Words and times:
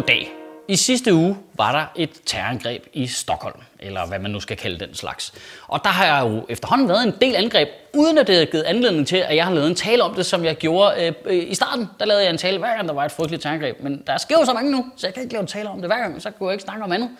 Goddag. 0.00 0.32
I 0.68 0.76
sidste 0.76 1.14
uge 1.14 1.36
var 1.54 1.72
der 1.72 1.84
et 1.96 2.10
terrorangreb 2.26 2.86
i 2.92 3.06
Stockholm, 3.06 3.60
eller 3.80 4.06
hvad 4.06 4.18
man 4.18 4.30
nu 4.30 4.40
skal 4.40 4.56
kalde 4.56 4.86
den 4.86 4.94
slags. 4.94 5.34
Og 5.68 5.80
der 5.84 5.90
har 5.90 6.04
jeg 6.04 6.30
jo 6.30 6.46
efterhånden 6.48 6.88
været 6.88 7.06
en 7.06 7.12
del 7.20 7.36
angreb, 7.36 7.68
uden 7.94 8.18
at 8.18 8.26
det 8.26 8.38
har 8.38 8.44
givet 8.44 8.62
anledning 8.62 9.06
til, 9.06 9.16
at 9.16 9.36
jeg 9.36 9.44
har 9.44 9.54
lavet 9.54 9.68
en 9.68 9.74
tale 9.74 10.02
om 10.02 10.14
det, 10.14 10.26
som 10.26 10.44
jeg 10.44 10.56
gjorde 10.56 11.06
øh, 11.06 11.12
øh 11.24 11.50
i 11.50 11.54
starten. 11.54 11.88
Der 11.98 12.06
lavede 12.06 12.24
jeg 12.24 12.30
en 12.30 12.38
tale 12.38 12.58
hver 12.58 12.76
gang, 12.76 12.88
der 12.88 12.94
var 12.94 13.04
et 13.04 13.12
frygteligt 13.12 13.42
terrorangreb. 13.42 13.82
Men 13.82 14.02
der 14.06 14.18
sker 14.18 14.38
jo 14.38 14.44
så 14.44 14.52
mange 14.52 14.70
nu, 14.70 14.86
så 14.96 15.06
jeg 15.06 15.14
kan 15.14 15.22
ikke 15.22 15.32
lave 15.32 15.40
en 15.40 15.46
tale 15.46 15.68
om 15.68 15.78
det 15.78 15.88
hver 15.88 15.98
gang, 15.98 16.22
så 16.22 16.30
kunne 16.30 16.48
jeg 16.48 16.54
ikke 16.54 16.64
snakke 16.64 16.84
om 16.84 16.92
andet. 16.92 17.10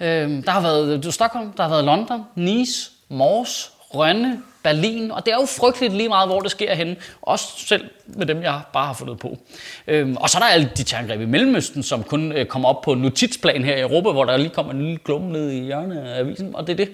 Øh, 0.00 0.44
der 0.44 0.50
har 0.50 0.60
været 0.60 1.06
øh, 1.06 1.12
Stockholm, 1.12 1.52
der 1.52 1.62
har 1.62 1.70
været 1.70 1.84
London, 1.84 2.24
Nice, 2.34 2.90
Mors, 3.08 3.72
Rønne, 3.94 4.42
Berlin, 4.68 5.10
og 5.10 5.26
det 5.26 5.32
er 5.32 5.36
jo 5.36 5.46
frygteligt 5.46 5.94
lige 5.94 6.08
meget, 6.08 6.28
hvor 6.28 6.40
det 6.40 6.50
sker 6.50 6.74
henne. 6.74 6.96
Også 7.22 7.46
selv 7.56 7.84
med 8.06 8.26
dem, 8.26 8.42
jeg 8.42 8.60
bare 8.72 8.86
har 8.86 8.92
fundet 8.92 9.18
på. 9.18 9.38
Øhm, 9.86 10.16
og 10.16 10.30
så 10.30 10.38
er 10.38 10.42
der 10.42 10.48
alle 10.48 10.70
de 10.76 10.82
terrorangreb 10.82 11.20
i 11.20 11.24
Mellemøsten, 11.24 11.82
som 11.82 12.02
kun 12.04 12.32
øh, 12.32 12.46
kommer 12.46 12.68
op 12.68 12.82
på 12.82 12.94
notitsplan 12.94 13.64
her 13.64 13.76
i 13.76 13.80
Europa, 13.80 14.10
hvor 14.10 14.24
der 14.24 14.36
lige 14.36 14.48
kommer 14.48 14.72
en 14.72 14.82
lille 14.82 14.98
klump 14.98 15.24
ned 15.24 15.50
i 15.50 15.64
hjørnet 15.64 15.98
af 15.98 16.18
avisen, 16.18 16.54
og 16.54 16.66
det 16.66 16.72
er 16.72 16.76
det. 16.76 16.88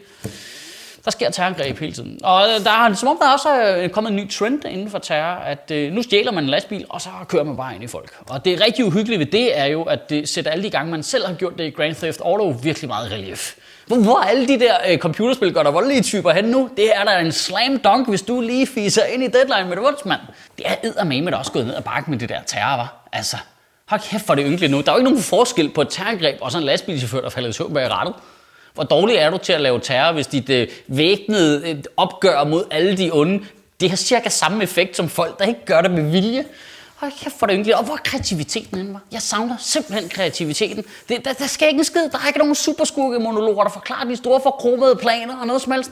Der 1.04 1.10
sker 1.10 1.30
terrorangreb 1.30 1.78
hele 1.78 1.92
tiden. 1.92 2.20
Og 2.22 2.42
øh, 2.42 2.64
der 2.64 2.70
er, 2.70 2.94
som 2.94 3.08
om 3.08 3.18
der 3.20 3.32
også 3.32 3.48
er 3.48 3.82
øh, 3.82 3.88
kommet 3.88 4.10
en 4.10 4.16
ny 4.16 4.30
trend 4.30 4.64
inden 4.64 4.90
for 4.90 4.98
terror, 4.98 5.34
at 5.34 5.70
øh, 5.70 5.92
nu 5.92 6.02
stjæler 6.02 6.32
man 6.32 6.44
en 6.44 6.50
lastbil, 6.50 6.86
og 6.88 7.00
så 7.00 7.08
kører 7.28 7.44
man 7.44 7.56
bare 7.56 7.74
ind 7.74 7.84
i 7.84 7.86
folk. 7.86 8.12
Og 8.28 8.44
det 8.44 8.60
rigtig 8.60 8.84
uhyggelige 8.84 9.18
ved 9.18 9.27
det 9.27 9.58
er 9.58 9.64
jo, 9.64 9.82
at 9.82 10.10
det 10.10 10.28
sætter 10.28 10.50
alle 10.50 10.64
de 10.64 10.70
gange, 10.70 10.90
man 10.90 11.02
selv 11.02 11.27
har 11.27 11.34
gjort 11.34 11.58
det 11.58 11.64
i 11.64 11.70
Grand 11.70 11.94
Theft 11.94 12.20
Auto, 12.20 12.48
virkelig 12.62 12.88
meget 12.88 13.12
relief. 13.12 13.54
Hvor, 13.86 13.96
hvor 13.96 14.18
er 14.18 14.24
alle 14.24 14.48
de 14.48 14.60
der 14.60 14.74
øh, 14.88 14.98
computerspil 14.98 15.54
gør 15.54 15.62
der 15.62 15.70
voldelige 15.70 16.02
typer 16.02 16.32
hen 16.32 16.44
nu? 16.44 16.70
Det 16.77 16.96
er 16.96 17.05
der 17.05 17.18
en 17.18 17.32
slam 17.32 17.78
dunk, 17.78 18.08
hvis 18.08 18.22
du 18.22 18.41
lige 18.41 18.66
fiser 18.66 19.05
ind 19.05 19.22
i 19.22 19.28
deadline 19.28 19.68
med 19.68 19.77
det 19.77 19.84
vunds, 19.84 20.05
mand. 20.05 20.20
Det 20.58 20.66
er 20.68 20.74
eddermame, 20.83 21.30
der 21.30 21.36
også 21.36 21.52
gået 21.52 21.66
ned 21.66 21.74
ad 21.74 21.83
bakke 21.83 22.11
med 22.11 22.18
det 22.18 22.28
der 22.28 22.41
terror, 22.46 22.77
var. 22.77 23.08
Altså, 23.12 23.36
hold 23.86 24.00
kæft 24.00 24.27
for 24.27 24.34
det 24.34 24.44
ynkeligt 24.48 24.72
nu. 24.72 24.80
Der 24.80 24.89
er 24.89 24.92
jo 24.92 24.98
ikke 24.98 25.11
nogen 25.11 25.22
forskel 25.22 25.68
på 25.68 25.80
et 25.80 25.89
terrorangreb 25.91 26.39
og 26.41 26.52
sådan 26.52 26.62
en 26.62 26.66
lastbilchauffør, 26.66 27.20
der 27.20 27.30
falder 27.30 27.48
i 27.48 27.52
søvn 27.52 27.74
bag 27.74 27.91
rattet. 27.91 28.14
Hvor 28.75 28.84
dårlig 28.84 29.17
er 29.17 29.30
du 29.30 29.39
til 29.39 29.53
at 29.53 29.61
lave 29.61 29.80
terror, 29.80 30.12
hvis 30.12 30.27
dit 30.27 30.50
øh, 30.50 30.69
væbnede 30.86 31.70
øh, 31.70 31.77
opgør 31.97 32.44
mod 32.44 32.64
alle 32.70 32.97
de 32.97 33.11
onde, 33.12 33.44
det 33.80 33.91
har 33.91 33.97
cirka 33.97 34.28
samme 34.28 34.62
effekt 34.62 34.97
som 34.97 35.08
folk, 35.08 35.39
der 35.39 35.44
ikke 35.44 35.64
gør 35.64 35.80
det 35.80 35.91
med 35.91 36.11
vilje. 36.11 36.44
Hold 36.97 37.12
kæft 37.22 37.39
for 37.39 37.47
det 37.47 37.55
ynkeligt. 37.55 37.77
Og 37.77 37.84
hvor 37.84 37.95
er 37.95 37.98
kreativiteten 38.05 38.77
henne, 38.77 38.92
var? 38.92 39.00
Jeg 39.12 39.22
savner 39.22 39.56
simpelthen 39.58 40.08
kreativiteten. 40.08 40.84
Det, 41.08 41.25
der, 41.25 41.33
der 41.33 41.47
skal 41.47 41.69
ikke 41.69 41.78
en 41.78 41.84
skid. 41.84 42.02
Der 42.02 42.19
er 42.19 42.27
ikke 42.27 42.39
nogen 42.39 42.55
superskurke 42.55 43.19
monologer, 43.19 43.62
der 43.62 43.70
forklarer 43.70 44.05
de 44.05 44.17
store 44.17 44.41
forkromede 44.42 44.97
planer 44.97 45.41
og 45.41 45.47
noget 45.47 45.62
som 45.62 45.72
helst. 45.72 45.91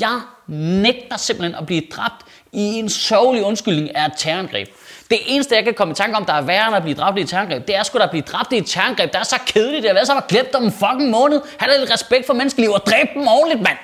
Jeg 0.00 0.20
nægter 0.46 1.16
simpelthen 1.16 1.54
at 1.54 1.66
blive 1.66 1.82
dræbt 1.92 2.24
i 2.52 2.62
en 2.62 2.88
sørgelig 2.88 3.44
undskyldning 3.44 3.96
af 3.96 4.06
et 4.06 4.12
terrorangreb. 4.16 4.68
Det 5.12 5.20
eneste, 5.26 5.54
jeg 5.54 5.64
kan 5.64 5.74
komme 5.74 5.92
i 5.92 5.94
tanke 5.94 6.16
om, 6.16 6.24
der 6.24 6.32
er 6.32 6.40
værre 6.40 6.66
end 6.66 6.76
at 6.76 6.82
blive 6.82 6.94
dræbt 6.94 7.18
i 7.18 7.20
et 7.20 7.28
terrorangreb, 7.28 7.66
det 7.66 7.76
er 7.76 7.82
sgu 7.82 7.98
da 7.98 8.04
at 8.04 8.10
blive 8.10 8.22
dræbt 8.22 8.52
i 8.52 8.56
et 8.56 8.66
terrorangreb. 8.66 9.12
Det 9.12 9.18
er 9.18 9.24
så 9.24 9.36
kedeligt. 9.46 9.82
Det 9.82 9.88
har 9.88 9.94
været 9.94 10.06
så 10.06 10.12
var 10.12 10.26
glemt 10.28 10.54
om 10.54 10.64
en 10.64 10.72
fucking 10.72 11.10
måned. 11.10 11.40
Han 11.56 11.70
har 11.70 11.78
lidt 11.78 11.92
respekt 11.92 12.26
for 12.26 12.34
menneskeliv 12.34 12.70
og 12.70 12.86
dræbe 12.86 13.08
dem 13.14 13.26
ordentligt, 13.28 13.62
mand. 13.62 13.76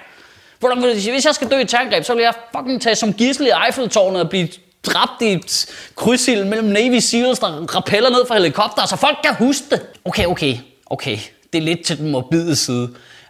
Hvis 1.11 1.25
jeg 1.27 1.35
skal 1.35 1.51
dø 1.51 1.57
i 1.57 1.63
et 1.63 1.69
terrorangreb, 1.69 2.05
så 2.05 2.15
vil 2.15 2.23
jeg 2.23 2.35
fucking 2.57 2.83
tage 2.83 2.95
som 2.95 3.13
gissel 3.13 3.47
i 3.47 3.51
Eiffeltårnet 3.67 4.23
og 4.23 4.29
blive 4.29 4.49
dræbt 4.87 5.23
i 5.23 5.33
et 5.33 5.67
krydsild 5.97 6.45
mellem 6.45 6.69
Navy 6.69 6.99
Seals, 6.99 7.39
der 7.39 7.77
rappeller 7.77 8.11
ned 8.11 8.27
fra 8.29 8.35
helikopter, 8.35 8.87
så 8.87 8.97
folk 8.97 9.19
kan 9.25 9.35
huske 9.35 9.65
det. 9.71 9.83
Okay, 10.05 10.25
okay, 10.27 10.55
okay. 10.87 11.19
Det 11.53 11.59
er 11.59 11.63
lidt 11.63 11.85
til 11.85 11.99
den 11.99 12.11
morbide 12.11 12.57
side. 12.57 12.89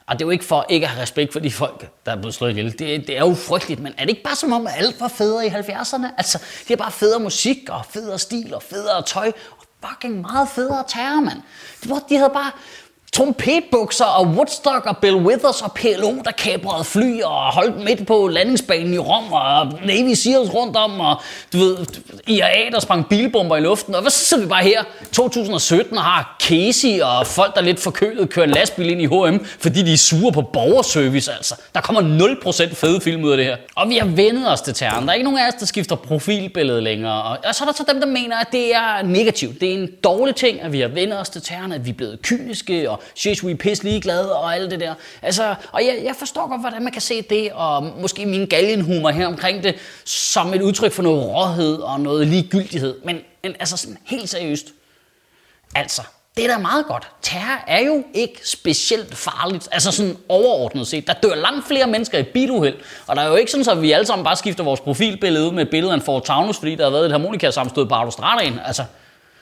Og 0.08 0.18
det 0.18 0.24
er 0.24 0.26
jo 0.26 0.30
ikke 0.30 0.44
for 0.44 0.66
ikke 0.68 0.86
at 0.86 0.90
have 0.90 1.02
respekt 1.02 1.32
for 1.32 1.40
de 1.40 1.52
folk, 1.52 1.90
der 2.06 2.12
er 2.12 2.16
blevet 2.16 2.34
slået 2.34 2.50
ihjel. 2.50 2.78
Det, 2.78 3.06
det 3.06 3.16
er 3.16 3.20
jo 3.20 3.34
frygteligt, 3.34 3.80
men 3.80 3.92
er 3.98 4.02
det 4.02 4.08
ikke 4.08 4.22
bare 4.22 4.36
som 4.36 4.52
om, 4.52 4.66
at 4.66 4.72
alt 4.76 5.00
var 5.00 5.08
federe 5.08 5.46
i 5.46 5.48
70'erne? 5.48 6.06
Altså, 6.16 6.42
det 6.68 6.70
er 6.70 6.76
bare 6.76 6.92
federe 6.92 7.20
musik, 7.20 7.58
og 7.68 7.86
federe 7.90 8.18
stil, 8.18 8.54
og 8.54 8.62
federe 8.62 9.02
tøj, 9.02 9.32
og 9.50 9.88
fucking 9.88 10.20
meget 10.20 10.48
federe 10.48 10.84
terror, 10.88 11.20
mand. 11.20 11.42
De 12.08 12.16
havde 12.16 12.30
bare 12.30 12.50
trompetbukser 13.18 14.04
og 14.04 14.26
Woodstock 14.26 14.86
og 14.86 14.96
Bill 14.96 15.16
Withers 15.16 15.62
og 15.62 15.72
PLO, 15.72 16.14
der 16.24 16.30
kabrede 16.30 16.84
fly 16.84 17.22
og 17.22 17.52
holdt 17.52 17.84
midt 17.84 18.06
på 18.06 18.28
landingsbanen 18.28 18.94
i 18.94 18.98
Rom 18.98 19.32
og 19.32 19.72
Navy 19.86 20.14
Seals 20.14 20.54
rundt 20.54 20.76
om 20.76 21.00
og 21.00 21.16
du 21.52 21.58
ved, 21.58 21.76
IRA, 22.26 22.70
der 22.72 22.80
sprang 22.80 23.08
bilbomber 23.08 23.56
i 23.56 23.60
luften. 23.60 23.94
Og 23.94 24.00
hvad 24.00 24.10
så 24.10 24.18
sidder 24.18 24.42
vi 24.42 24.48
bare 24.48 24.62
her 24.62 24.82
2017 25.12 25.96
og 25.96 26.04
har 26.04 26.36
Casey 26.42 27.00
og 27.00 27.26
folk, 27.26 27.54
der 27.54 27.60
er 27.60 27.64
lidt 27.64 27.80
forkølet, 27.80 28.30
kører 28.30 28.46
lastbil 28.46 28.90
ind 28.90 29.02
i 29.02 29.06
H&M, 29.06 29.44
fordi 29.58 29.82
de 29.82 29.92
er 29.92 29.96
sure 29.96 30.32
på 30.32 30.42
borgerservice 30.42 31.32
altså. 31.32 31.54
Der 31.74 31.80
kommer 31.80 32.00
0% 32.70 32.74
fede 32.74 33.00
film 33.00 33.24
ud 33.24 33.30
af 33.30 33.36
det 33.36 33.46
her. 33.46 33.56
Og 33.74 33.88
vi 33.88 33.96
har 33.96 34.06
vendet 34.06 34.52
os 34.52 34.60
til 34.60 34.74
terroren. 34.74 35.04
Der 35.04 35.10
er 35.10 35.14
ikke 35.14 35.24
nogen 35.24 35.38
af 35.38 35.48
os, 35.48 35.54
der 35.54 35.66
skifter 35.66 35.96
profilbillede 35.96 36.80
længere. 36.80 37.22
Og 37.22 37.54
så 37.54 37.64
er 37.64 37.66
der 37.66 37.74
så 37.74 37.84
dem, 37.92 38.00
der 38.00 38.06
mener, 38.06 38.36
at 38.36 38.46
det 38.52 38.74
er 38.74 39.02
negativt. 39.02 39.60
Det 39.60 39.68
er 39.68 39.74
en 39.74 39.88
dårlig 40.04 40.34
ting, 40.34 40.62
at 40.62 40.72
vi 40.72 40.80
har 40.80 40.88
vendt 40.88 41.14
os 41.14 41.28
til 41.28 41.42
terroren, 41.42 41.72
at 41.72 41.84
vi 41.84 41.90
er 41.90 41.94
blevet 41.94 42.22
kyniske 42.22 42.90
og 42.90 43.02
og 43.12 43.18
shit, 43.18 43.42
we 43.42 43.54
pisse 43.54 43.84
ligeglade 43.84 44.36
og 44.36 44.54
alt 44.54 44.70
det 44.70 44.80
der. 44.80 44.94
Altså, 45.22 45.54
og 45.72 45.84
jeg, 45.84 46.00
jeg 46.04 46.16
forstår 46.16 46.48
godt, 46.48 46.60
hvordan 46.60 46.82
man 46.82 46.92
kan 46.92 47.02
se 47.02 47.22
det, 47.22 47.52
og 47.52 47.82
måske 47.82 48.26
min 48.26 48.46
galgenhumor 48.46 49.10
her 49.10 49.26
omkring 49.26 49.62
det, 49.62 49.74
som 50.04 50.54
et 50.54 50.62
udtryk 50.62 50.92
for 50.92 51.02
noget 51.02 51.22
råhed 51.22 51.76
og 51.76 52.00
noget 52.00 52.26
ligegyldighed. 52.26 53.00
Men, 53.04 53.20
men 53.42 53.54
altså 53.60 53.76
sådan 53.76 53.98
helt 54.04 54.28
seriøst. 54.28 54.66
Altså, 55.74 56.02
det 56.36 56.44
er 56.44 56.54
da 56.54 56.58
meget 56.58 56.86
godt. 56.86 57.08
Terror 57.22 57.64
er 57.66 57.80
jo 57.80 58.04
ikke 58.14 58.40
specielt 58.44 59.16
farligt, 59.16 59.68
altså 59.72 59.92
sådan 59.92 60.16
overordnet 60.28 60.86
set. 60.86 61.06
Der 61.06 61.12
dør 61.12 61.34
langt 61.34 61.66
flere 61.66 61.86
mennesker 61.86 62.18
i 62.18 62.22
biluheld, 62.22 62.76
og 63.06 63.16
der 63.16 63.22
er 63.22 63.28
jo 63.28 63.34
ikke 63.34 63.50
sådan, 63.50 63.68
at 63.68 63.82
vi 63.82 63.92
alle 63.92 64.06
sammen 64.06 64.24
bare 64.24 64.36
skifter 64.36 64.64
vores 64.64 64.80
profilbillede 64.80 65.46
ud 65.46 65.52
med 65.52 65.66
billedet 65.66 65.92
af 65.92 65.96
en 65.96 66.02
Ford 66.02 66.24
Taunus, 66.24 66.58
fordi 66.58 66.74
der 66.74 66.84
har 66.84 66.90
været 66.90 67.04
et 67.04 67.10
harmonikasamstød 67.10 67.86
på 67.86 67.94
autostradaen. 67.94 68.60
Altså, 68.64 68.84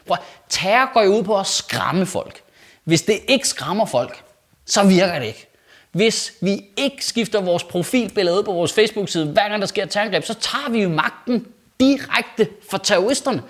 prøv, 0.07 0.17
terror 0.49 0.93
går 0.95 1.03
jo 1.03 1.19
ud 1.19 1.23
på 1.23 1.39
at 1.39 1.47
skræmme 1.47 2.07
folk. 2.07 2.43
Hvis 2.87 3.03
det 3.03 3.19
ikke 3.29 3.49
skræmmer 3.49 3.87
folk, 3.87 4.25
så 4.67 4.85
virker 4.85 5.19
det 5.19 5.27
ikke. 5.27 5.47
Hvis 5.93 6.33
vi 6.41 6.65
ikke 6.77 7.05
skifter 7.05 7.41
vores 7.41 7.65
profilbillede 7.65 8.45
på 8.45 8.53
vores 8.53 8.73
Facebook-side, 8.73 9.27
hver 9.27 9.49
gang 9.49 9.61
der 9.61 9.67
sker 9.67 9.83
et 9.83 9.91
terrorangreb, 9.91 10.25
så 10.25 10.35
tager 10.35 10.71
vi 10.71 10.83
jo 10.83 10.89
magten 10.89 11.47
direkte 11.81 12.49
fra 12.71 12.79
terroristerne. 12.83 13.43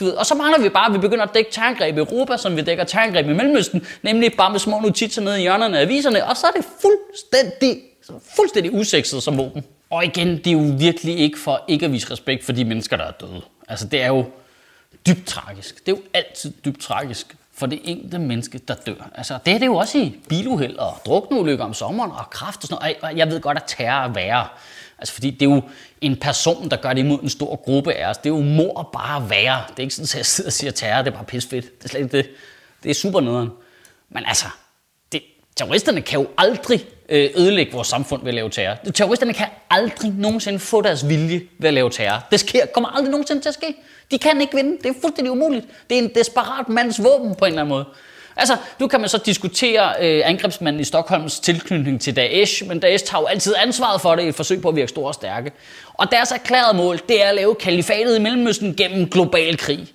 Du 0.00 0.04
ved, 0.04 0.12
og 0.12 0.26
så 0.26 0.34
mangler 0.34 0.60
vi 0.60 0.68
bare, 0.68 0.86
at 0.86 0.92
vi 0.92 0.98
begynder 0.98 1.24
at 1.24 1.34
dække 1.34 1.50
terrorangreb 1.50 1.96
i 1.96 1.98
Europa, 1.98 2.36
som 2.36 2.56
vi 2.56 2.62
dækker 2.62 2.84
terrorangreb 2.84 3.26
i 3.26 3.32
Mellemøsten, 3.32 3.86
nemlig 4.02 4.32
bare 4.36 4.50
med 4.50 4.60
små 4.60 4.80
notitser 4.80 5.22
nede 5.22 5.38
i 5.38 5.42
hjørnerne 5.42 5.78
af 5.78 5.82
aviserne, 5.82 6.26
og 6.26 6.36
så 6.36 6.46
er 6.46 6.50
det 6.50 6.64
fuldstændig, 6.80 7.82
fuldstændig 8.36 8.74
usekset 8.74 9.22
som 9.22 9.38
våben. 9.38 9.64
Og 9.90 10.04
igen, 10.04 10.28
det 10.28 10.46
er 10.46 10.52
jo 10.52 10.74
virkelig 10.78 11.18
ikke 11.18 11.38
for 11.38 11.64
ikke 11.68 11.86
at 11.86 11.92
vise 11.92 12.10
respekt 12.10 12.44
for 12.44 12.52
de 12.52 12.64
mennesker, 12.64 12.96
der 12.96 13.04
er 13.04 13.12
døde. 13.12 13.42
Altså, 13.68 13.86
det 13.86 14.02
er 14.02 14.06
jo 14.06 14.24
dybt 15.06 15.26
tragisk. 15.26 15.86
Det 15.86 15.92
er 15.92 15.96
jo 15.96 16.02
altid 16.14 16.52
dybt 16.64 16.80
tragisk 16.80 17.36
for 17.60 17.66
det 17.66 17.80
enkelte 17.84 18.18
menneske, 18.18 18.58
der 18.58 18.74
dør. 18.74 19.10
Altså, 19.14 19.38
det 19.46 19.54
er 19.54 19.58
det 19.58 19.66
jo 19.66 19.76
også 19.76 19.98
i 19.98 20.18
biluheld 20.28 20.76
og 20.76 21.00
drukneulykker 21.06 21.64
om 21.64 21.74
sommeren 21.74 22.10
og 22.10 22.30
kraft 22.30 22.62
og 22.62 22.68
sådan 22.68 22.94
noget. 23.02 23.18
Jeg 23.18 23.28
ved 23.28 23.40
godt, 23.40 23.56
at 23.56 23.64
terror 23.66 24.04
er 24.04 24.08
værre. 24.08 24.48
Altså, 24.98 25.14
fordi 25.14 25.30
det 25.30 25.42
er 25.42 25.50
jo 25.50 25.62
en 26.00 26.16
person, 26.16 26.70
der 26.70 26.76
gør 26.76 26.92
det 26.92 27.00
imod 27.00 27.22
en 27.22 27.28
stor 27.28 27.56
gruppe 27.56 27.92
af 27.92 28.10
os. 28.10 28.18
Det 28.18 28.26
er 28.30 28.34
jo 28.34 28.40
mor 28.40 28.90
bare 28.92 29.30
værre. 29.30 29.62
Det 29.70 29.78
er 29.78 29.82
ikke 29.82 29.94
sådan, 29.94 30.04
at 30.04 30.16
jeg 30.16 30.26
sidder 30.26 30.48
og 30.48 30.52
siger 30.52 30.70
terror, 30.70 31.02
det 31.02 31.10
er 31.10 31.14
bare 31.14 31.24
pisfedt. 31.24 31.78
Det 31.78 31.84
er 31.84 31.88
slet 31.88 32.00
ikke 32.00 32.16
det. 32.16 32.30
Det 32.82 32.90
er 32.90 32.94
super 32.94 33.20
nederen. 33.20 33.50
Men 34.08 34.24
altså, 34.26 34.46
terroristerne 35.60 36.00
kan 36.00 36.20
jo 36.20 36.26
aldrig 36.38 36.84
øh, 37.08 37.30
ødelægge 37.36 37.72
vores 37.72 37.88
samfund 37.88 38.22
ved 38.22 38.28
at 38.28 38.34
lave 38.34 38.50
terror. 38.50 38.76
Terroristerne 38.94 39.34
kan 39.34 39.46
aldrig 39.70 40.12
nogensinde 40.18 40.58
få 40.58 40.80
deres 40.80 41.08
vilje 41.08 41.40
ved 41.58 41.68
at 41.68 41.74
lave 41.74 41.90
terror. 41.90 42.26
Det 42.30 42.40
sker, 42.40 42.66
kommer 42.66 42.88
aldrig 42.88 43.10
nogensinde 43.10 43.42
til 43.42 43.48
at 43.48 43.54
ske. 43.54 43.74
De 44.10 44.18
kan 44.18 44.40
ikke 44.40 44.56
vinde. 44.56 44.78
Det 44.82 44.86
er 44.86 45.00
fuldstændig 45.00 45.32
umuligt. 45.32 45.66
Det 45.90 45.98
er 45.98 46.02
en 46.02 46.10
desperat 46.14 46.68
mands 46.68 47.04
våben 47.04 47.34
på 47.34 47.44
en 47.44 47.48
eller 47.48 47.62
anden 47.62 47.68
måde. 47.74 47.84
Altså, 48.36 48.56
nu 48.78 48.88
kan 48.88 49.00
man 49.00 49.08
så 49.08 49.18
diskutere 49.18 49.92
øh, 50.00 50.22
angrebsmanden 50.24 50.80
i 50.80 50.84
Stockholms 50.84 51.40
tilknytning 51.40 52.00
til 52.00 52.16
Daesh, 52.16 52.66
men 52.68 52.80
Daesh 52.80 53.04
tager 53.04 53.22
jo 53.22 53.26
altid 53.26 53.54
ansvaret 53.62 54.00
for 54.00 54.14
det 54.14 54.22
i 54.22 54.28
et 54.28 54.34
forsøg 54.34 54.62
på 54.62 54.68
at 54.68 54.76
virke 54.76 54.88
store 54.88 55.08
og 55.08 55.14
stærke. 55.14 55.52
Og 55.94 56.10
deres 56.10 56.32
erklærede 56.32 56.76
mål, 56.76 57.00
det 57.08 57.24
er 57.24 57.28
at 57.28 57.34
lave 57.34 57.54
kalifatet 57.54 58.16
i 58.16 58.20
Mellemøsten 58.20 58.74
gennem 58.74 59.10
global 59.10 59.56
krig. 59.56 59.92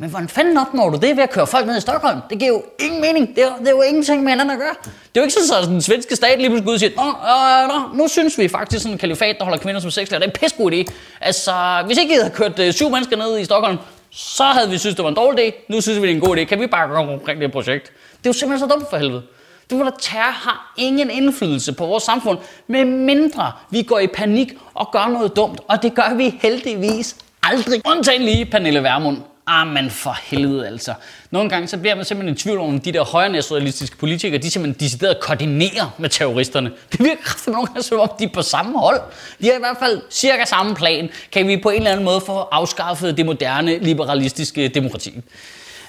Men 0.00 0.10
hvordan 0.10 0.28
fanden 0.28 0.58
opnår 0.58 0.90
du 0.90 0.98
det 0.98 1.16
ved 1.16 1.22
at 1.22 1.30
køre 1.30 1.46
folk 1.46 1.66
ned 1.66 1.76
i 1.76 1.80
Stockholm? 1.80 2.20
Det 2.30 2.38
giver 2.38 2.50
jo 2.50 2.62
ingen 2.78 3.00
mening. 3.00 3.36
Det 3.36 3.44
er, 3.44 3.56
det 3.56 3.66
er 3.66 3.70
jo 3.70 3.82
ingenting 3.82 4.22
med 4.22 4.32
hinanden 4.32 4.50
at 4.50 4.58
gøre. 4.58 4.74
Det 4.84 5.16
er 5.16 5.20
jo 5.20 5.22
ikke 5.22 5.34
sådan, 5.34 5.62
at 5.62 5.68
den 5.68 5.82
svenske 5.82 6.16
stat 6.16 6.38
lige 6.38 6.48
pludselig 6.48 6.64
går 6.64 6.70
ud 6.70 6.74
og 6.74 6.80
siger, 6.80 6.92
nå, 6.96 7.08
øh, 7.08 7.92
nå, 7.92 8.02
nu 8.02 8.08
synes 8.08 8.38
vi 8.38 8.48
faktisk 8.48 8.82
sådan 8.82 8.92
en 8.94 8.98
kalifat, 8.98 9.36
der 9.38 9.44
holder 9.44 9.58
kvinder 9.58 9.80
som 9.80 9.90
sexlærer. 9.90 10.20
Det 10.20 10.26
er 10.26 10.30
en 10.30 10.38
pissegod 10.40 10.72
idé. 10.72 10.92
Altså, 11.20 11.82
hvis 11.86 11.98
ikke 11.98 12.14
I 12.14 12.16
havde 12.16 12.30
kørt 12.30 12.58
øh, 12.58 12.72
syv 12.72 12.90
mennesker 12.90 13.16
ned 13.16 13.38
i 13.38 13.44
Stockholm, 13.44 13.78
så 14.10 14.44
havde 14.44 14.70
vi 14.70 14.78
synes 14.78 14.96
det 14.96 15.02
var 15.02 15.08
en 15.08 15.16
dårlig 15.16 15.48
idé. 15.48 15.66
Nu 15.68 15.80
synes 15.80 16.02
vi, 16.02 16.06
det 16.06 16.12
er 16.12 16.14
en 16.14 16.20
god 16.20 16.36
idé. 16.36 16.44
Kan 16.44 16.60
vi 16.60 16.66
bare 16.66 16.88
gå 16.88 16.94
omkring 16.94 17.40
det 17.40 17.52
projekt? 17.52 17.86
Det 17.86 18.26
er 18.26 18.30
jo 18.30 18.32
simpelthen 18.32 18.68
så 18.68 18.74
dumt 18.74 18.90
for 18.90 18.96
helvede. 18.96 19.22
Du 19.70 19.78
var, 19.78 19.86
at 19.86 19.94
terror 20.00 20.32
har 20.32 20.74
ingen 20.76 21.10
indflydelse 21.10 21.72
på 21.72 21.86
vores 21.86 22.02
samfund, 22.02 22.38
med 22.66 22.84
mindre 22.84 23.52
vi 23.70 23.82
går 23.82 23.98
i 23.98 24.06
panik 24.06 24.52
og 24.74 24.88
gør 24.92 25.08
noget 25.08 25.36
dumt. 25.36 25.60
Og 25.68 25.82
det 25.82 25.94
gør 25.94 26.14
vi 26.16 26.38
heldigvis 26.42 27.16
aldrig. 27.42 27.82
Undtagen 27.86 28.22
lige 28.22 28.44
Pernille 28.44 28.82
Vermund. 28.82 29.16
Ah, 29.46 29.90
for 29.90 30.16
helvede 30.22 30.66
altså. 30.66 30.94
Nogle 31.30 31.50
gange 31.50 31.68
så 31.68 31.78
bliver 31.78 31.94
man 31.94 32.04
simpelthen 32.04 32.34
i 32.34 32.38
tvivl 32.38 32.58
om, 32.58 32.80
de 32.80 32.92
der 32.92 33.04
højre 33.04 33.28
nationalistiske 33.28 33.96
politikere, 33.96 34.38
de 34.38 34.50
simpelthen 34.50 34.80
decideret 34.80 35.20
koordinerer 35.20 35.94
med 35.98 36.08
terroristerne. 36.08 36.72
Det 36.92 37.00
virker 37.00 37.22
kraftigt 37.22 37.52
nogle 37.52 37.68
altså, 37.76 37.90
gange 37.90 38.06
som 38.06 38.12
om, 38.12 38.18
de 38.18 38.24
er 38.24 38.28
på 38.34 38.42
samme 38.42 38.78
hold. 38.78 39.00
De 39.40 39.46
har 39.46 39.54
i 39.54 39.58
hvert 39.58 39.76
fald 39.80 40.02
cirka 40.10 40.44
samme 40.44 40.74
plan. 40.74 41.10
Kan 41.32 41.48
vi 41.48 41.56
på 41.56 41.70
en 41.70 41.76
eller 41.76 41.90
anden 41.90 42.04
måde 42.04 42.20
få 42.20 42.38
afskaffet 42.38 43.16
det 43.16 43.26
moderne 43.26 43.78
liberalistiske 43.78 44.68
demokrati? 44.68 45.20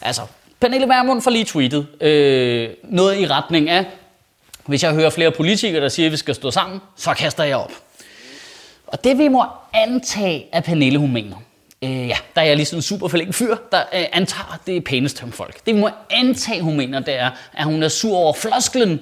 Altså, 0.01 0.21
Pernille 0.59 0.88
Vermund 0.88 1.21
får 1.21 1.31
lige 1.31 1.45
tweetet 1.45 1.88
øh, 2.01 2.69
noget 2.83 3.19
i 3.19 3.27
retning 3.27 3.69
af, 3.69 3.86
hvis 4.65 4.83
jeg 4.83 4.94
hører 4.94 5.09
flere 5.09 5.31
politikere, 5.31 5.81
der 5.81 5.89
siger, 5.89 6.06
at 6.06 6.12
vi 6.12 6.18
skal 6.18 6.36
stå 6.36 6.51
sammen, 6.51 6.80
så 6.95 7.13
kaster 7.13 7.44
jeg 7.44 7.57
op. 7.57 7.71
Og 8.88 9.03
det 9.03 9.18
vi 9.18 9.27
må 9.27 9.44
antage, 9.74 10.45
at 10.51 10.63
Pernille 10.63 11.00
hun 11.00 11.13
mener, 11.13 11.36
øh, 11.81 12.07
ja, 12.07 12.18
der 12.42 12.46
er 12.46 12.50
jeg 12.50 12.58
lige 12.58 12.66
sådan 12.66 12.78
en 12.78 12.82
super 12.82 13.08
forlængt 13.08 13.36
fyr, 13.36 13.56
der 13.72 13.80
øh, 13.94 14.06
antager 14.12 14.62
det 14.68 14.84
pæneste 14.84 15.24
om 15.24 15.32
folk. 15.32 15.66
Det 15.66 15.76
vi 15.76 15.80
må 15.80 15.90
antage, 16.10 16.62
hun 16.62 16.78
mener, 16.78 17.00
det 17.00 17.14
er, 17.14 17.30
at 17.54 17.66
hun 17.66 17.84
er 17.84 17.88
sur 17.88 18.18
over 18.18 18.34
flosklen 18.34 19.00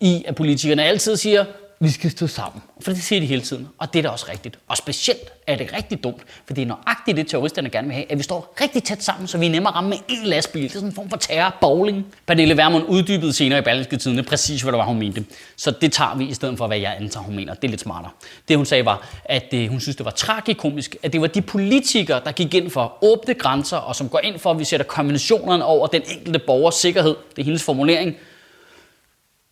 i, 0.00 0.24
at 0.26 0.34
politikerne 0.34 0.84
altid 0.84 1.16
siger, 1.16 1.44
vi 1.82 1.90
skal 1.90 2.10
stå 2.10 2.26
sammen. 2.26 2.62
For 2.80 2.92
det 2.92 3.02
siger 3.02 3.20
de 3.20 3.26
hele 3.26 3.42
tiden, 3.42 3.68
og 3.78 3.92
det 3.92 3.98
er 3.98 4.02
da 4.02 4.08
også 4.08 4.26
rigtigt. 4.28 4.58
Og 4.68 4.76
specielt 4.76 5.32
er 5.46 5.56
det 5.56 5.72
rigtig 5.76 6.04
dumt, 6.04 6.22
for 6.46 6.54
det 6.54 6.62
er 6.62 6.66
nøjagtigt 6.66 7.16
det, 7.16 7.26
terroristerne 7.26 7.70
gerne 7.70 7.86
vil 7.86 7.94
have, 7.94 8.12
at 8.12 8.18
vi 8.18 8.22
står 8.22 8.54
rigtig 8.60 8.84
tæt 8.84 9.02
sammen, 9.02 9.28
så 9.28 9.38
vi 9.38 9.46
er 9.46 9.50
nemmere 9.50 9.72
at 9.72 9.76
ramme 9.76 9.90
med 9.90 9.98
en 10.08 10.26
lastbil. 10.26 10.62
Det 10.62 10.68
er 10.68 10.72
sådan 10.72 10.88
en 10.88 10.94
form 10.94 11.10
for 11.10 11.16
terror, 11.16 11.56
bowling. 11.60 12.06
Pernille 12.26 12.56
Vermund 12.56 12.84
uddybede 12.88 13.32
senere 13.32 13.58
i 13.58 13.62
Berlingske 13.62 13.96
Tidene 13.96 14.22
præcis, 14.22 14.62
hvad 14.62 14.72
der 14.72 14.78
var, 14.78 14.84
hun 14.84 14.98
mente. 14.98 15.24
Så 15.56 15.70
det 15.70 15.92
tager 15.92 16.16
vi 16.16 16.24
i 16.24 16.34
stedet 16.34 16.58
for, 16.58 16.66
hvad 16.66 16.78
jeg 16.78 16.96
antager, 17.00 17.24
hun 17.24 17.36
mener. 17.36 17.54
Det 17.54 17.64
er 17.64 17.68
lidt 17.68 17.80
smartere. 17.80 18.10
Det 18.48 18.56
hun 18.56 18.66
sagde 18.66 18.84
var, 18.84 19.08
at 19.24 19.48
øh, 19.54 19.68
hun 19.68 19.80
synes, 19.80 19.96
det 19.96 20.04
var 20.04 20.10
tragikomisk, 20.10 20.96
at 21.02 21.12
det 21.12 21.20
var 21.20 21.26
de 21.26 21.42
politikere, 21.42 22.20
der 22.24 22.32
gik 22.32 22.54
ind 22.54 22.70
for 22.70 22.98
åbne 23.02 23.34
grænser, 23.34 23.76
og 23.76 23.96
som 23.96 24.08
går 24.08 24.18
ind 24.18 24.38
for, 24.38 24.50
at 24.50 24.58
vi 24.58 24.64
sætter 24.64 24.86
konventionerne 24.86 25.64
over 25.64 25.86
den 25.86 26.02
enkelte 26.08 26.38
borgers 26.38 26.74
sikkerhed. 26.74 27.16
Det 27.36 27.42
er 27.42 27.44
hendes 27.44 27.62
formulering 27.62 28.16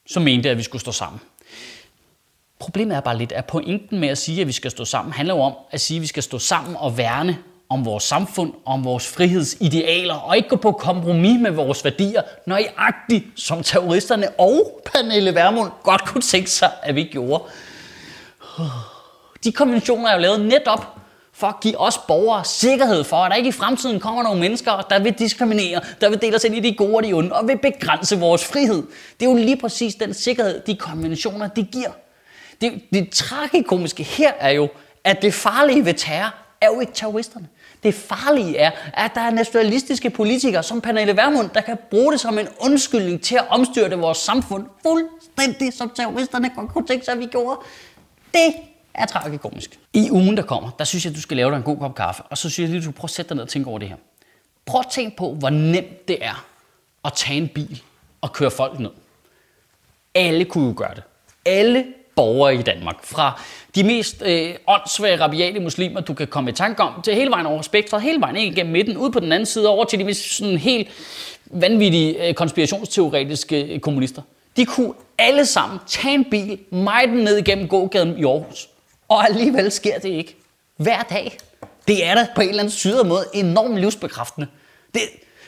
som 0.06 0.22
mente, 0.22 0.50
at 0.50 0.58
vi 0.58 0.62
skulle 0.62 0.80
stå 0.80 0.92
sammen. 0.92 1.20
Problemet 2.58 2.96
er 2.96 3.00
bare 3.00 3.18
lidt, 3.18 3.32
at 3.32 3.44
pointen 3.44 4.00
med 4.00 4.08
at 4.08 4.18
sige, 4.18 4.40
at 4.40 4.46
vi 4.46 4.52
skal 4.52 4.70
stå 4.70 4.84
sammen, 4.84 5.12
handler 5.12 5.34
jo 5.34 5.40
om 5.40 5.52
at 5.70 5.80
sige, 5.80 5.98
at 5.98 6.02
vi 6.02 6.06
skal 6.06 6.22
stå 6.22 6.38
sammen 6.38 6.76
og 6.76 6.98
værne 6.98 7.38
om 7.68 7.84
vores 7.84 8.04
samfund, 8.04 8.52
om 8.64 8.84
vores 8.84 9.06
frihedsidealer, 9.06 10.14
og 10.14 10.36
ikke 10.36 10.48
gå 10.48 10.56
på 10.56 10.72
kompromis 10.72 11.40
med 11.40 11.50
vores 11.50 11.84
værdier, 11.84 12.22
nøjagtigt 12.46 13.24
som 13.36 13.62
terroristerne 13.62 14.30
og 14.30 14.82
Pernille 14.84 15.34
Vermund 15.34 15.70
godt 15.82 16.04
kunne 16.04 16.22
tænke 16.22 16.50
sig, 16.50 16.70
at 16.82 16.94
vi 16.94 17.02
gjorde. 17.02 17.44
De 19.44 19.52
konventioner 19.52 20.08
er 20.08 20.14
jo 20.14 20.20
lavet 20.20 20.40
netop 20.40 20.98
for 21.32 21.46
at 21.46 21.60
give 21.60 21.80
os 21.80 21.98
borgere 21.98 22.44
sikkerhed 22.44 23.04
for, 23.04 23.16
at 23.16 23.30
der 23.30 23.36
ikke 23.36 23.48
i 23.48 23.52
fremtiden 23.52 24.00
kommer 24.00 24.22
nogle 24.22 24.40
mennesker, 24.40 24.86
der 24.90 24.98
vil 24.98 25.12
diskriminere, 25.12 25.80
der 26.00 26.10
vil 26.10 26.20
dele 26.20 26.36
os 26.36 26.44
ind 26.44 26.54
i 26.54 26.60
de 26.60 26.74
gode 26.74 26.96
og 26.96 27.02
de 27.02 27.12
onde, 27.12 27.32
og 27.32 27.48
vil 27.48 27.58
begrænse 27.58 28.20
vores 28.20 28.44
frihed. 28.44 28.82
Det 29.20 29.26
er 29.26 29.30
jo 29.30 29.36
lige 29.36 29.56
præcis 29.56 29.94
den 29.94 30.14
sikkerhed, 30.14 30.60
de 30.66 30.76
konventioner, 30.76 31.48
de 31.48 31.62
giver. 31.62 31.90
Det, 32.60 32.82
det 32.92 33.10
tragikomiske 33.10 34.02
her 34.02 34.32
er 34.38 34.50
jo, 34.50 34.68
at 35.04 35.22
det 35.22 35.34
farlige 35.34 35.84
ved 35.84 35.94
terror 35.94 36.34
er 36.60 36.66
jo 36.66 36.80
ikke 36.80 36.92
terroristerne. 36.92 37.48
Det 37.82 37.94
farlige 37.94 38.56
er, 38.56 38.70
at 38.94 39.10
der 39.14 39.20
er 39.20 39.30
nationalistiske 39.30 40.10
politikere 40.10 40.62
som 40.62 40.80
Pernille 40.80 41.16
Vermund, 41.16 41.50
der 41.54 41.60
kan 41.60 41.76
bruge 41.90 42.12
det 42.12 42.20
som 42.20 42.38
en 42.38 42.48
undskyldning 42.60 43.22
til 43.22 43.36
at 43.36 43.44
omstyrte 43.50 43.98
vores 43.98 44.18
samfund 44.18 44.66
fuldstændig, 44.82 45.72
som 45.72 45.90
terroristerne 45.96 46.50
godt 46.56 46.72
kunne 46.72 46.86
tænke 46.86 47.04
sig, 47.04 47.12
at 47.12 47.20
vi 47.20 47.26
gjorde. 47.26 47.60
Det 48.34 48.54
er 48.94 49.06
tragikomisk. 49.06 49.78
I 49.92 50.10
ugen, 50.10 50.36
der 50.36 50.42
kommer, 50.42 50.70
der 50.78 50.84
synes 50.84 51.04
jeg, 51.04 51.10
at 51.10 51.16
du 51.16 51.20
skal 51.20 51.36
lave 51.36 51.50
dig 51.50 51.56
en 51.56 51.62
god 51.62 51.78
kop 51.78 51.94
kaffe, 51.94 52.22
og 52.22 52.38
så 52.38 52.50
synes 52.50 52.58
jeg 52.58 52.68
lige, 52.68 52.78
at 52.78 52.86
du 52.86 52.90
prøver 52.90 53.04
at 53.04 53.10
sætte 53.10 53.28
dig 53.28 53.34
ned 53.34 53.42
og 53.42 53.48
tænke 53.48 53.70
over 53.70 53.78
det 53.78 53.88
her. 53.88 53.96
Prøv 54.66 54.80
at 54.80 54.86
tænke 54.90 55.16
på, 55.16 55.34
hvor 55.34 55.50
nemt 55.50 56.08
det 56.08 56.24
er 56.24 56.46
at 57.04 57.12
tage 57.12 57.36
en 57.36 57.48
bil 57.48 57.82
og 58.20 58.32
køre 58.32 58.50
folk 58.50 58.78
ned. 58.78 58.90
Alle 60.14 60.44
kunne 60.44 60.68
jo 60.68 60.74
gøre 60.76 60.94
det. 60.94 61.02
Alle 61.44 61.84
borgere 62.18 62.54
i 62.54 62.62
Danmark. 62.62 63.04
Fra 63.04 63.40
de 63.74 63.84
mest 63.84 64.22
øh, 64.26 64.54
åndssvage, 64.66 65.20
rabiate 65.20 65.60
muslimer, 65.60 66.00
du 66.00 66.14
kan 66.14 66.26
komme 66.26 66.50
i 66.50 66.52
tanke 66.52 66.82
om, 66.82 67.02
til 67.02 67.14
hele 67.14 67.30
vejen 67.30 67.46
over 67.46 67.62
spektret, 67.62 68.02
hele 68.02 68.20
vejen 68.20 68.36
ikke 68.36 68.52
igennem 68.52 68.72
midten, 68.72 68.96
ud 68.96 69.10
på 69.10 69.20
den 69.20 69.32
anden 69.32 69.46
side 69.46 69.68
over 69.68 69.84
til 69.84 69.98
de 69.98 70.04
mest 70.04 70.36
sådan 70.36 70.58
helt 70.58 70.88
vanvittige 71.46 72.28
øh, 72.28 72.34
konspirationsteoretiske 72.34 73.62
øh, 73.62 73.80
kommunister. 73.80 74.22
De 74.56 74.64
kunne 74.64 74.92
alle 75.18 75.46
sammen 75.46 75.78
tage 75.86 76.14
en 76.14 76.24
bil, 76.24 76.58
mig 76.70 77.08
den 77.08 77.16
ned 77.16 77.36
igennem 77.36 77.68
gågaden 77.68 78.18
i 78.18 78.24
Aarhus. 78.24 78.68
Og 79.08 79.24
alligevel 79.28 79.70
sker 79.70 79.98
det 79.98 80.08
ikke. 80.08 80.36
Hver 80.76 81.02
dag. 81.02 81.38
Det 81.88 82.06
er 82.06 82.14
da 82.14 82.26
på 82.34 82.40
en 82.40 82.48
eller 82.48 82.62
anden 82.62 82.72
syder 82.72 83.04
måde 83.04 83.24
enormt 83.34 83.78
livsbekræftende. 83.78 84.46
Det, 84.94 85.00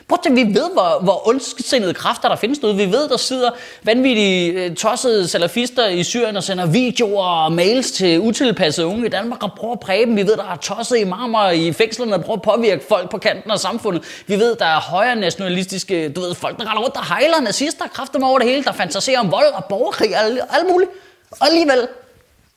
Prøv 0.07 0.17
at 0.19 0.23
tænke, 0.23 0.45
vi 0.45 0.53
ved, 0.53 0.71
hvor, 0.73 0.99
hvor 1.03 1.27
ondsindede 1.27 1.93
kræfter 1.93 2.29
der 2.29 2.35
findes 2.35 2.59
derude. 2.59 2.77
Vi 2.77 2.85
ved, 2.85 3.09
der 3.09 3.17
sidder 3.17 3.49
vanvittige 3.83 4.51
øh, 4.51 4.75
tossede 4.75 5.27
salafister 5.27 5.87
i 5.87 6.03
Syrien 6.03 6.37
og 6.37 6.43
sender 6.43 6.65
videoer 6.65 7.25
og 7.25 7.51
mails 7.51 7.91
til 7.91 8.19
utilpassede 8.19 8.87
unge 8.87 9.05
i 9.05 9.09
Danmark 9.09 9.43
og 9.43 9.51
prøver 9.57 9.73
at 9.73 9.79
præge 9.79 10.05
dem. 10.05 10.17
Vi 10.17 10.21
ved, 10.21 10.37
der 10.37 10.43
er 10.51 10.55
tossede 10.55 10.99
imamer 10.99 11.49
i 11.49 11.73
fængslerne 11.73 12.15
og 12.15 12.23
prøver 12.23 12.37
at 12.37 12.41
påvirke 12.41 12.83
folk 12.89 13.09
på 13.09 13.17
kanten 13.17 13.51
af 13.51 13.59
samfundet. 13.59 14.03
Vi 14.27 14.35
ved, 14.35 14.55
der 14.55 14.65
er 14.65 14.79
højre 14.79 15.15
nationalistiske, 15.15 16.09
du 16.09 16.21
ved, 16.21 16.35
folk, 16.35 16.57
der 16.57 16.69
render 16.69 16.83
rundt, 16.83 16.95
der 16.95 17.05
hejler 17.07 17.41
nazister, 17.41 17.87
kræfter 17.87 18.25
over 18.25 18.39
det 18.39 18.47
hele, 18.47 18.63
der 18.63 18.71
fantaserer 18.71 19.19
om 19.19 19.31
vold 19.31 19.53
og 19.53 19.65
borgerkrig 19.65 20.15
og 20.15 20.57
alt 20.57 20.69
muligt. 20.71 20.91
Og 21.31 21.47
alligevel, 21.47 21.87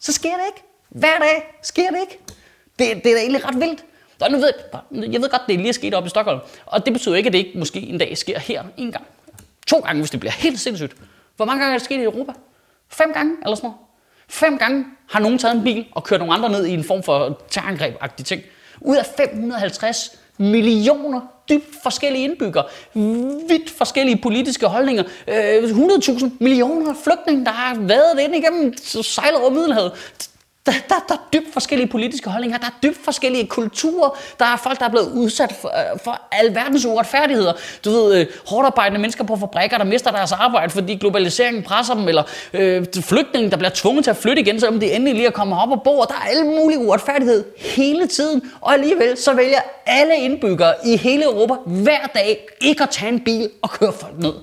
så 0.00 0.12
sker 0.12 0.30
det 0.30 0.42
ikke. 0.46 0.62
Hver 0.90 1.18
dag 1.18 1.58
sker 1.62 1.90
det 1.90 1.98
ikke. 2.00 2.18
Det, 2.78 3.04
det 3.04 3.10
er 3.10 3.14
da 3.14 3.20
egentlig 3.20 3.48
ret 3.48 3.60
vildt. 3.60 3.84
Der, 4.20 4.28
nu 4.28 4.38
ved, 4.38 4.52
jeg 5.12 5.20
ved 5.20 5.28
godt, 5.28 5.42
det 5.46 5.54
er 5.54 5.58
lige 5.58 5.72
sket 5.72 5.94
op 5.94 6.06
i 6.06 6.08
Stockholm. 6.08 6.40
Og 6.66 6.84
det 6.84 6.92
betyder 6.92 7.14
ikke, 7.14 7.26
at 7.26 7.32
det 7.32 7.38
ikke 7.38 7.58
måske 7.58 7.80
en 7.80 7.98
dag 7.98 8.18
sker 8.18 8.38
her 8.38 8.62
en 8.76 8.92
gang. 8.92 9.04
To 9.66 9.78
gange, 9.78 10.00
hvis 10.00 10.10
det 10.10 10.20
bliver 10.20 10.32
helt 10.32 10.60
sindssygt. 10.60 10.92
Hvor 11.36 11.44
mange 11.44 11.60
gange 11.60 11.74
er 11.74 11.78
det 11.78 11.84
sket 11.84 12.00
i 12.00 12.02
Europa? 12.02 12.32
Fem 12.88 13.12
gange 13.12 13.36
eller 13.42 13.56
sådan 13.56 13.66
noget. 13.66 13.78
Fem 14.28 14.58
gange 14.58 14.84
har 15.08 15.20
nogen 15.20 15.38
taget 15.38 15.56
en 15.56 15.62
bil 15.62 15.86
og 15.92 16.04
kørt 16.04 16.20
nogle 16.20 16.34
andre 16.34 16.48
ned 16.48 16.66
i 16.66 16.74
en 16.74 16.84
form 16.84 17.02
for 17.02 17.40
terrorangreb 17.50 17.94
ting. 18.24 18.42
Ud 18.80 18.96
af 18.96 19.06
550 19.16 20.18
millioner 20.38 21.20
dybt 21.48 21.82
forskellige 21.82 22.24
indbyggere, 22.24 22.64
vidt 23.48 23.70
forskellige 23.70 24.16
politiske 24.22 24.66
holdninger, 24.66 25.04
øh, 25.28 25.64
100.000 25.64 26.30
millioner 26.40 26.94
flygtninge, 27.04 27.44
der 27.44 27.50
har 27.50 27.74
været 27.74 28.20
ind 28.20 28.36
igennem 28.36 28.74
sejlet 29.02 29.40
over 29.40 29.50
Middelhavet. 29.50 29.92
Der, 30.66 30.72
der, 30.88 30.94
der 31.08 31.14
er 31.14 31.28
dybt 31.32 31.52
forskellige 31.52 31.88
politiske 31.88 32.30
holdninger, 32.30 32.58
der 32.58 32.66
er 32.66 32.78
dybt 32.82 33.04
forskellige 33.04 33.46
kulturer, 33.46 34.18
der 34.38 34.44
er 34.44 34.56
folk, 34.56 34.78
der 34.78 34.84
er 34.84 34.90
blevet 34.90 35.12
udsat 35.12 35.52
for, 35.60 35.68
øh, 35.68 35.98
for 36.04 36.20
alverdens 36.32 36.84
uretfærdigheder. 36.86 37.52
Du 37.84 37.90
ved, 37.90 38.20
øh, 38.20 38.26
hårdt 38.46 38.66
arbejdende 38.66 39.00
mennesker 39.00 39.24
på 39.24 39.36
fabrikker, 39.36 39.78
der 39.78 39.84
mister 39.84 40.10
deres 40.10 40.32
arbejde, 40.32 40.70
fordi 40.70 40.94
globaliseringen 40.94 41.62
presser 41.62 41.94
dem, 41.94 42.08
eller 42.08 42.22
øh, 42.54 42.86
flygtninge, 43.00 43.50
der 43.50 43.56
bliver 43.56 43.70
tvunget 43.74 44.04
til 44.04 44.10
at 44.10 44.16
flytte 44.16 44.42
igen, 44.42 44.60
selvom 44.60 44.80
de 44.80 44.92
endelig 44.92 45.14
lige 45.14 45.26
er 45.26 45.30
kommet 45.30 45.58
op 45.62 45.70
og 45.70 45.82
bor. 45.82 46.04
Der 46.04 46.14
er 46.14 46.28
alle 46.30 46.44
mulige 46.44 46.78
uretfærdighed 46.78 47.44
hele 47.58 48.06
tiden, 48.06 48.42
og 48.60 48.72
alligevel 48.72 49.16
så 49.16 49.34
vælger 49.34 49.60
alle 49.86 50.16
indbyggere 50.16 50.74
i 50.84 50.96
hele 50.96 51.24
Europa 51.24 51.54
hver 51.66 52.06
dag 52.14 52.46
ikke 52.60 52.82
at 52.82 52.90
tage 52.90 53.12
en 53.12 53.20
bil 53.20 53.50
og 53.62 53.70
køre 53.70 53.92
folk 53.92 54.18
ned. 54.18 54.34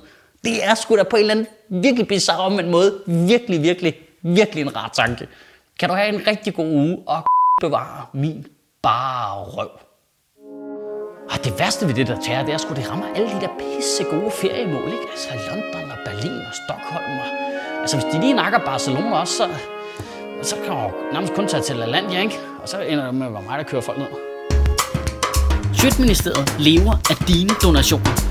Det 0.44 0.66
er 0.66 0.76
sgu 0.76 0.98
da 0.98 1.04
på 1.04 1.16
en 1.16 1.20
eller 1.20 1.34
anden 1.34 1.48
virkelig 1.70 2.08
bizarre 2.08 2.40
omvendt 2.40 2.70
måde 2.70 2.94
virkelig, 3.08 3.64
virkelig, 3.64 3.96
virkelig 4.22 4.62
en 4.62 4.76
rar 4.76 4.92
tanke. 4.94 5.28
Kan 5.82 5.90
du 5.90 5.96
have 5.96 6.10
en 6.10 6.28
rigtig 6.28 6.54
god 6.56 6.66
uge 6.66 6.98
og 7.08 7.24
bevare 7.64 8.06
min 8.14 8.46
bare 8.84 9.44
røv. 9.44 9.70
Og 11.32 11.46
det 11.46 11.60
værste 11.60 11.88
ved 11.88 11.94
det 11.94 12.08
der 12.08 12.22
tager, 12.22 12.46
det 12.46 12.54
er 12.54 12.58
sgu, 12.58 12.74
det 12.74 12.92
rammer 12.92 13.06
alle 13.16 13.30
de 13.30 13.42
der 13.42 13.48
pisse 13.60 14.04
gode 14.04 14.32
feriemål, 14.32 14.88
ikke? 14.88 15.06
Altså 15.12 15.30
London 15.50 15.92
og 15.92 15.98
Berlin 16.06 16.40
og 16.50 16.54
Stockholm 16.54 17.20
og... 17.20 17.26
Altså 17.82 17.98
hvis 17.98 18.14
de 18.14 18.20
lige 18.22 18.34
nakker 18.34 18.60
Barcelona 18.60 19.20
også, 19.20 19.34
så, 19.38 19.50
så 20.42 20.56
kan 20.56 20.74
man 20.74 20.84
jo 20.84 20.92
nærmest 21.14 21.34
kun 21.34 21.48
tage 21.48 21.64
til 21.64 21.76
Lalandia, 21.76 22.22
ikke? 22.22 22.40
Og 22.62 22.70
så 22.70 22.80
ender 22.82 23.06
det 23.06 23.16
med 23.16 23.28
at 23.28 23.34
være 23.34 23.42
mig, 23.42 23.58
der 23.58 23.64
kører 23.64 23.82
folk 23.82 23.98
ned. 23.98 24.08
Sjøtministeriet 25.74 26.56
lever 26.60 26.94
af 27.10 27.16
dine 27.28 27.50
donationer. 27.64 28.31